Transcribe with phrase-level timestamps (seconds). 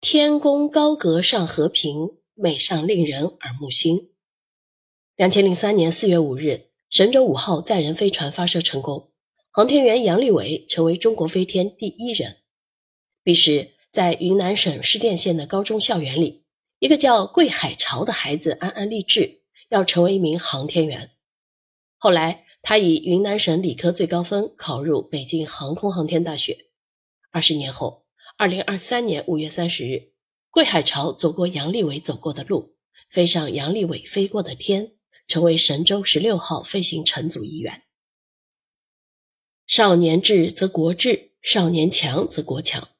[0.00, 4.10] 天宫高阁上和平，美上令人耳目新。
[5.16, 9.10] 两千零三年四月五日，神舟五号载人飞船发射成功，
[9.50, 12.36] 航天员杨利伟成为中国飞天第一人。
[13.24, 16.44] 彼时，在云南省施甸县的高中校园里，
[16.78, 21.10] 一个叫桂海潮的孩子安安立志要成为一名航天员。
[21.96, 26.56] 后来，他以云南省理科最高分考入北京航空航天大学。
[27.32, 28.06] 二十年后，
[28.40, 30.12] 二零二三年五月三十日，
[30.48, 32.76] 桂海潮走过杨利伟走过的路，
[33.10, 34.92] 飞上杨利伟飞过的天，
[35.26, 37.82] 成为神舟十六号飞行乘组一员。
[39.66, 42.90] 少年智则国智，少年强则国强。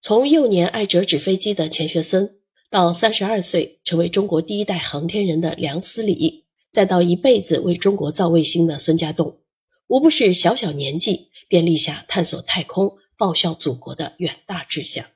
[0.00, 9.38] 从幼年爱折纸飞机的钱学森，到三十二岁成为中国第一代航天人的梁思礼，再到一辈子为中国造卫星的孙家栋，
[9.86, 15.06] 无不是小小年纪便立下探索太空、报效祖国的远大志向。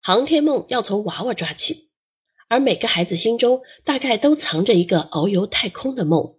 [0.00, 1.90] 航天梦要从娃娃抓起，
[2.48, 6.36] 而每个孩子心中大概都藏着一个遨游太空的梦。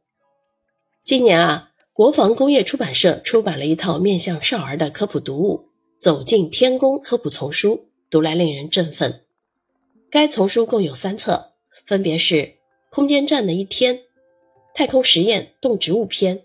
[1.04, 5.70] 今年啊，国防工业出版社出版了一套面向少儿的科普读物。
[6.00, 9.24] 走进天宫科普丛书，读来令人振奋。
[10.10, 11.54] 该丛书共有三册，
[11.86, 12.36] 分别是
[12.90, 13.96] 《空间站的一天》
[14.74, 16.38] 《太空实验动植物篇》《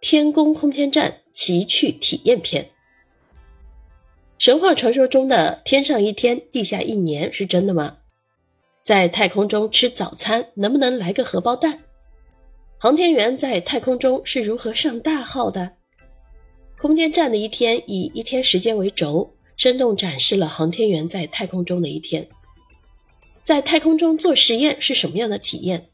[0.00, 2.64] 天宫空间站奇趣体验篇》。
[4.40, 7.98] 神话传说中的天上一天，地下一年是真的吗？
[8.82, 11.80] 在太空中吃早餐能不能来个荷包蛋？
[12.78, 15.72] 航天员在太空中是如何上大号的？
[16.78, 22.26] 空间站的一天以一天时间为轴，生动展示了航天员在太空中的一天。
[23.44, 25.90] 在太空中做实验是什么样的体验？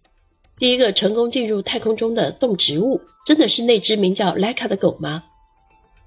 [0.57, 5.25] 第一个成功进入太空中的动植物，真的是那只名叫莱卡的狗吗？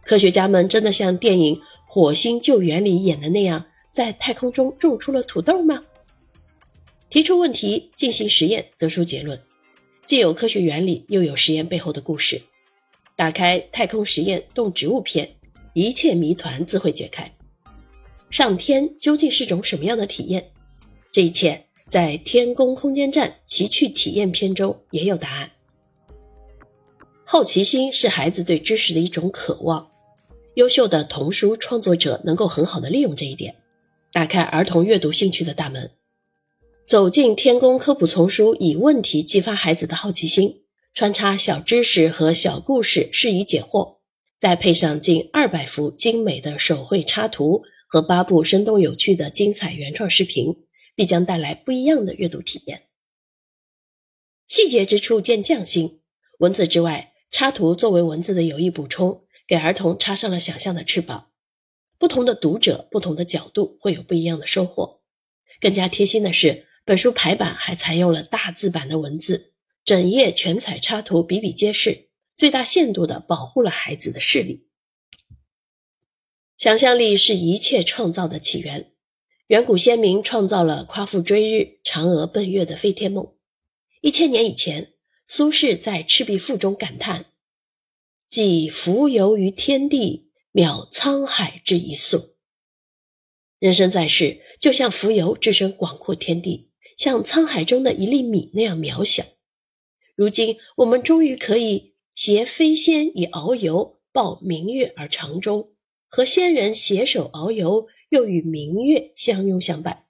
[0.05, 1.55] 科学家们真的像电影
[1.91, 5.83] 《火星救援》里演的那样，在太空中种出了土豆吗？
[7.09, 9.41] 提出问题，进行实验，得出结论，
[10.05, 12.39] 既有科学原理，又有实验背后的故事。
[13.15, 15.25] 打开《太空实验动植物篇》，
[15.73, 17.33] 一切谜团自会解开。
[18.29, 20.51] 上天究竟是种什么样的体验？
[21.11, 25.51] 这一切在《天宫空间站奇趣体验篇》中也有答案。
[27.25, 29.89] 好奇心是孩子对知识的一种渴望，
[30.59, 33.55] 优秀的童书创作者能够很好的利用这一点，
[34.11, 35.89] 打开儿童阅读兴趣的大门。
[36.85, 40.63] 走进天宫科普丛书，以问题激发孩子的好奇心。
[40.93, 43.99] 穿插小知识和小故事，适宜解惑。
[44.37, 50.53] 再配上近二百幅精美的手绘插图和八部生动有趣的精彩原创视频，
[50.93, 52.81] 必将带来不一样的阅读体验。
[54.49, 56.01] 细节之处见匠心。
[56.39, 61.31] 文字之外，插图作为文字的有益补充，给儿童插上了想象的翅膀。
[61.97, 65.01] 不同的读者，不同的角度，会有不一样的收获。
[65.59, 69.53] 更加贴心的是，本书排版还采用了大字版的文字。
[69.83, 74.67] 整页全彩插图比比皆是，最大限度地保护了孩子的视力。
[76.59, 78.91] 想象力是一切创造的起源。
[79.47, 83.33] 远古先民创造了夸父追日、嫦娥奔月的飞天梦。
[84.01, 84.93] 一千年以前，
[85.27, 87.25] 苏轼在《赤壁赋》中感叹
[88.29, 92.35] ：“寄蜉蝣于天地，渺沧海之一粟。”
[93.59, 99.23] 人生在世，就像蜉蝣置身广阔天地，像沧海中的一粒米那样渺小。
[100.15, 105.73] 如今，我们终于可以携飞仙以遨游，抱明月而长终，
[106.07, 110.05] 和仙人携手遨游，又与明月相拥相伴。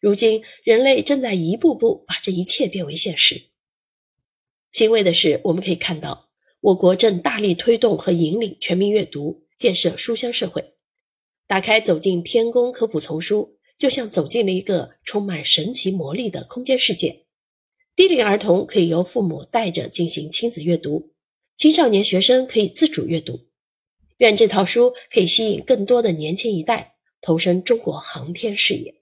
[0.00, 3.50] 如今，人类正在一步步把这一切变为现实。
[4.72, 6.31] 欣慰的是，我们可以看到，
[6.62, 10.74] 我国正大力推动和引领全民阅读，建设书香社会。
[11.48, 17.24] 打开走进天宫科普丛书，就像走进了一个充满神奇魔力的空间世界。
[17.96, 21.10] 低龄儿童可以由父母带着进行亲子阅读，
[21.56, 23.48] 青少年学生可以自主阅读。
[24.18, 29.01] 愿这套书可以吸引更多的年轻一代投身中国航天事业。